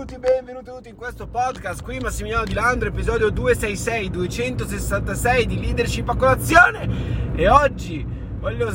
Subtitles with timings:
[0.00, 1.82] Benvenuti, benvenuti tutti in questo podcast.
[1.82, 6.88] Qui Massimiliano Di Landro, episodio 266, 266 di leadership a colazione.
[7.34, 8.06] E oggi
[8.40, 8.72] voglio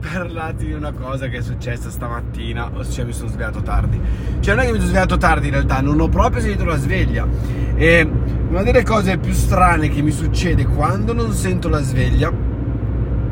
[0.00, 4.00] parlarti di una cosa che è successa stamattina, ossia mi sono svegliato tardi.
[4.40, 6.76] Cioè non è che mi sono svegliato tardi in realtà, non ho proprio sentito la
[6.76, 7.26] sveglia.
[7.74, 8.10] E
[8.48, 12.32] una delle cose più strane che mi succede quando non sento la sveglia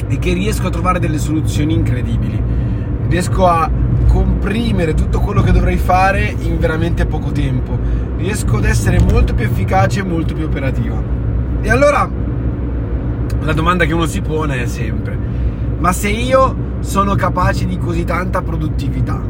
[0.07, 2.43] è che riesco a trovare delle soluzioni incredibili.
[3.09, 3.70] Riesco a
[4.11, 7.79] comprimere tutto quello che dovrei fare in veramente poco tempo.
[8.16, 11.00] Riesco ad essere molto più efficace e molto più operativa.
[11.60, 12.10] E allora
[13.41, 15.16] la domanda che uno si pone è sempre,
[15.78, 19.20] ma se io sono capace di così tanta produttività,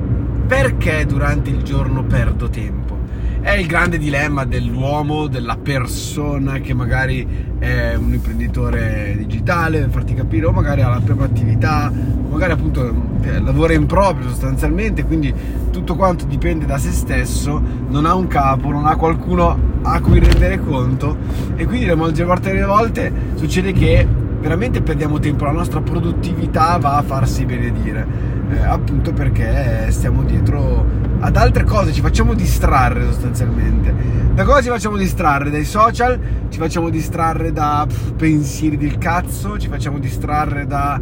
[0.47, 3.00] perché durante il giorno perdo tempo?
[3.43, 7.27] È il grande dilemma dell'uomo, della persona che magari
[7.59, 12.53] è un imprenditore digitale, per farti capire, o magari ha la propria attività, o magari
[12.53, 15.33] appunto eh, lavora in proprio sostanzialmente, quindi
[15.71, 20.19] tutto quanto dipende da se stesso, non ha un capo, non ha qualcuno a cui
[20.19, 21.17] rendere conto
[21.57, 24.07] e quindi la maggior parte delle volte succede che
[24.41, 28.07] veramente perdiamo tempo, la nostra produttività va a farsi benedire,
[28.51, 33.95] eh, appunto perché stiamo dietro ad altre cose, ci facciamo distrarre sostanzialmente.
[34.35, 35.51] Da cosa ci facciamo distrarre?
[35.51, 36.19] Dai social,
[36.49, 40.99] ci facciamo distrarre da pff, pensieri del cazzo, ci facciamo distrarre da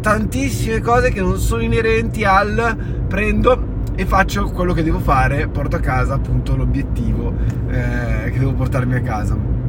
[0.00, 5.76] tantissime cose che non sono inerenti al prendo e faccio quello che devo fare, porto
[5.76, 7.32] a casa appunto l'obiettivo
[7.68, 9.59] eh, che devo portarmi a casa.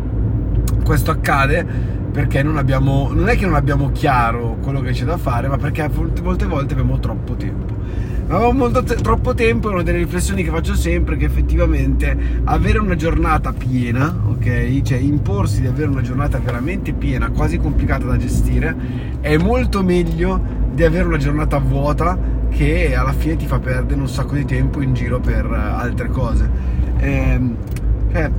[0.92, 1.66] Questo accade
[2.12, 5.56] perché non abbiamo, non è che non abbiamo chiaro quello che c'è da fare, ma
[5.56, 7.74] perché molte volte abbiamo troppo tempo.
[8.28, 12.42] Avevo molto te- troppo tempo e una delle riflessioni che faccio sempre è che effettivamente
[12.44, 14.82] avere una giornata piena, ok?
[14.82, 18.76] Cioè imporsi di avere una giornata veramente piena, quasi complicata da gestire,
[19.22, 20.42] è molto meglio
[20.74, 24.82] di avere una giornata vuota che alla fine ti fa perdere un sacco di tempo
[24.82, 26.50] in giro per altre cose.
[26.98, 27.56] Ehm,
[28.12, 28.30] cioè,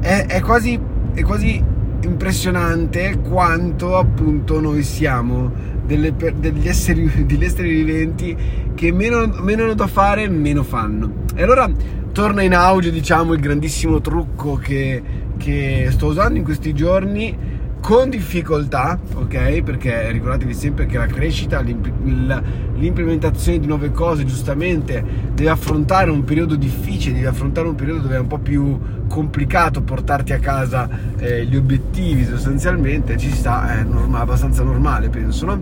[0.00, 0.78] è, è, quasi,
[1.14, 1.72] è quasi
[2.04, 5.52] impressionante quanto appunto noi siamo
[5.84, 8.36] delle, degli, esseri, degli esseri viventi
[8.74, 11.24] che meno, meno da fare meno fanno.
[11.34, 11.70] E allora
[12.12, 15.02] torna in auge diciamo il grandissimo trucco che,
[15.36, 17.36] che sto usando in questi giorni
[17.84, 19.60] con difficoltà, ok?
[19.60, 26.56] Perché ricordatevi sempre che la crescita, l'implementazione di nuove cose, giustamente, deve affrontare un periodo
[26.56, 31.44] difficile, deve affrontare un periodo dove è un po' più complicato portarti a casa eh,
[31.44, 35.60] gli obiettivi sostanzialmente, ci sta, è norma, abbastanza normale, penso, no?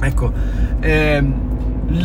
[0.00, 0.32] Ecco,
[0.80, 1.34] ehm,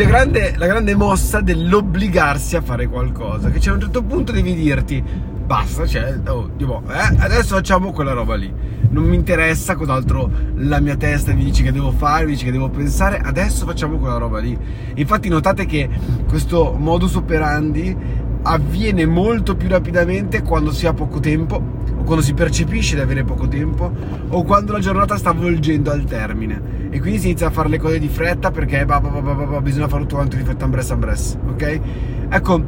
[0.05, 4.53] grande, la grande mossa dell'obbligarsi a fare qualcosa, che c'è a un certo punto devi
[4.53, 8.51] dirti basta, cioè, oh, tipo, eh, adesso facciamo quella roba lì.
[8.89, 12.51] Non mi interessa cos'altro la mia testa mi dice che devo fare, mi dice che
[12.51, 14.57] devo pensare, adesso facciamo quella roba lì.
[14.95, 15.89] Infatti notate che
[16.27, 22.33] questo modus operandi avviene molto più rapidamente quando si ha poco tempo o quando si
[22.33, 23.91] percepisce di avere poco tempo
[24.29, 27.79] o quando la giornata sta volgendo al termine e quindi si inizia a fare le
[27.79, 31.37] cose di fretta perché bah, bah, bah, bisogna farlo tutto quanto di fretta ambres ambres
[31.47, 31.79] ok?
[32.29, 32.63] ecco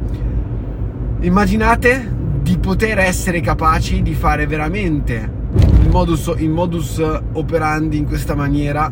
[1.20, 5.30] immaginate di poter essere capaci di fare veramente
[5.82, 8.90] in modus, in modus operandi in questa maniera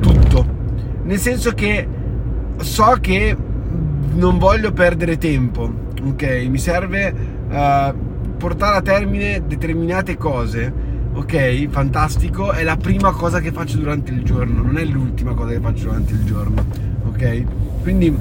[0.00, 0.46] tutto.
[1.02, 1.86] Nel senso che
[2.58, 3.36] so che
[4.14, 5.70] non voglio perdere tempo,
[6.02, 6.46] ok?
[6.48, 7.14] Mi serve
[7.48, 7.94] uh,
[8.36, 10.72] portare a termine determinate cose,
[11.12, 11.68] ok?
[11.68, 15.60] Fantastico, è la prima cosa che faccio durante il giorno, non è l'ultima cosa che
[15.60, 16.64] faccio durante il giorno,
[17.06, 17.44] ok?
[17.82, 18.16] Quindi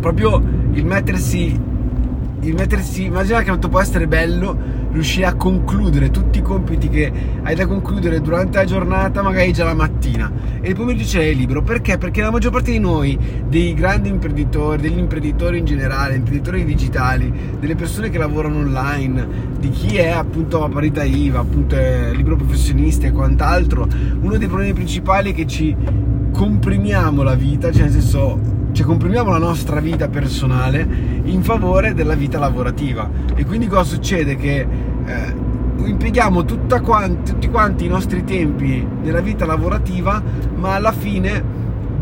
[0.00, 0.42] proprio
[0.72, 1.58] il mettersi
[2.42, 7.10] il mettersi, immagina quanto può essere bello riuscire a concludere tutti i compiti che
[7.42, 10.30] hai da concludere durante la giornata, magari già la mattina,
[10.60, 11.62] e il pomeriggio c'è libero.
[11.62, 11.98] Perché?
[11.98, 17.32] Perché la maggior parte di noi, dei grandi imprenditori, degli imprenditori in generale, imprenditori digitali,
[17.58, 21.76] delle persone che lavorano online, di chi è appunto a parità IVA, appunto
[22.12, 23.88] libero professionista e quant'altro,
[24.20, 25.74] uno dei problemi principali è che ci
[26.32, 30.86] comprimiamo la vita, cioè nel senso cioè comprimiamo la nostra vita personale
[31.24, 34.36] in favore della vita lavorativa e quindi cosa succede?
[34.36, 34.66] Che
[35.04, 35.34] eh,
[35.84, 36.44] impieghiamo
[36.82, 40.22] quanti, tutti quanti i nostri tempi nella vita lavorativa
[40.56, 41.51] ma alla fine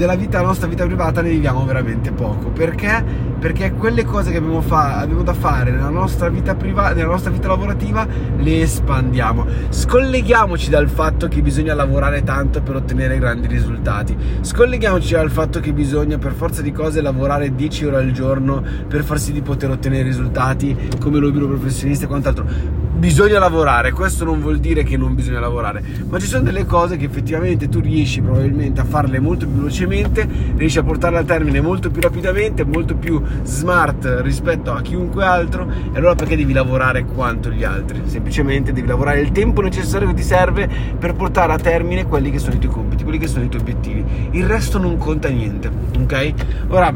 [0.01, 2.49] della vita, la nostra vita privata ne viviamo veramente poco.
[2.49, 3.05] Perché?
[3.39, 7.31] Perché quelle cose che abbiamo, fa- abbiamo da fare nella nostra vita privata, nella nostra
[7.31, 8.07] vita lavorativa,
[8.39, 9.47] le espandiamo.
[9.69, 14.17] Scolleghiamoci dal fatto che bisogna lavorare tanto per ottenere grandi risultati.
[14.41, 19.05] Scolleghiamoci dal fatto che bisogna per forza di cose lavorare 10 ore al giorno per
[19.05, 24.27] far sì di poter ottenere risultati come lo libero professionista e quant'altro bisogna lavorare, questo
[24.27, 27.81] non vuol dire che non bisogna lavorare, ma ci sono delle cose che effettivamente tu
[27.81, 32.63] riesci probabilmente a farle molto più velocemente, riesci a portarle a termine molto più rapidamente,
[32.63, 38.03] molto più smart rispetto a chiunque altro, e allora perché devi lavorare quanto gli altri?
[38.05, 40.69] Semplicemente devi lavorare il tempo necessario che ti serve
[40.99, 43.63] per portare a termine quelli che sono i tuoi compiti, quelli che sono i tuoi
[43.63, 44.05] obiettivi.
[44.33, 46.33] Il resto non conta niente, ok?
[46.69, 46.95] Ora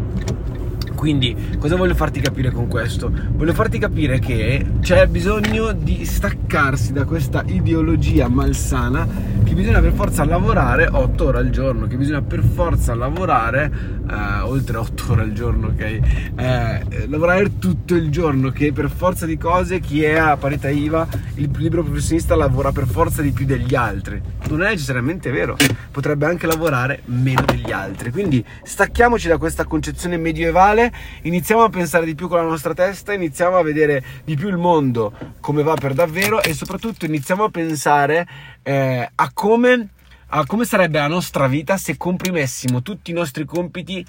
[1.04, 3.12] quindi, cosa voglio farti capire con questo?
[3.32, 9.06] Voglio farti capire che c'è bisogno di staccarsi da questa ideologia malsana
[9.44, 13.70] che bisogna per forza lavorare 8 ore al giorno, che bisogna per forza lavorare
[14.10, 15.80] eh, oltre 8 ore al giorno, ok?
[16.36, 21.06] Eh, lavorare tutto il giorno, che per forza di cose chi è a parità IVA,
[21.34, 24.20] il libero professionista lavora per forza di più degli altri.
[24.48, 25.56] Non è necessariamente vero,
[25.90, 28.10] potrebbe anche lavorare meno degli altri.
[28.10, 30.92] Quindi stacchiamoci da questa concezione medievale
[31.22, 34.56] iniziamo a pensare di più con la nostra testa, iniziamo a vedere di più il
[34.56, 38.26] mondo come va per davvero e soprattutto iniziamo a pensare
[38.62, 39.88] eh, a come
[40.36, 44.04] a come sarebbe la nostra vita se comprimessimo tutti i nostri compiti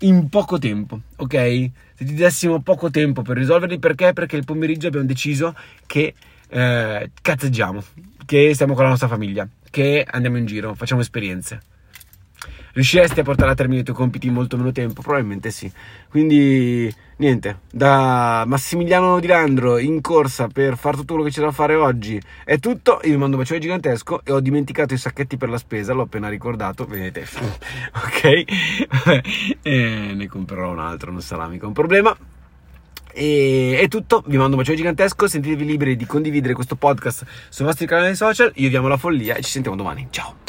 [0.00, 1.70] in poco tempo, ok?
[1.94, 4.12] Se ti dessimo poco tempo per risolverli, perché?
[4.12, 5.54] Perché il pomeriggio abbiamo deciso
[5.86, 6.14] che
[6.48, 7.82] eh, cazzeggiamo,
[8.24, 11.60] che stiamo con la nostra famiglia, che andiamo in giro, facciamo esperienze.
[12.72, 15.02] Riusciresti a portare a termine i tuoi compiti in molto meno tempo?
[15.02, 15.70] Probabilmente sì.
[16.08, 21.52] Quindi, niente, da Massimiliano Di Landro in corsa per fare tutto quello che c'è da
[21.52, 23.00] fare oggi è tutto.
[23.04, 26.02] Io vi mando un bacione gigantesco e ho dimenticato i sacchetti per la spesa, l'ho
[26.02, 27.26] appena ricordato, vedete.
[27.94, 28.44] ok?
[29.62, 32.16] e ne comprerò un altro, non sarà mica un problema.
[33.12, 37.64] E è tutto, vi mando un bacione gigantesco, sentitevi liberi di condividere questo podcast sui
[37.64, 40.40] vostri canali social, io vi amo la follia e ci sentiamo domani, ciao!